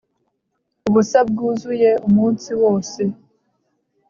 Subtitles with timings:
[0.87, 3.01] ubusa bwuzuye umunsi wose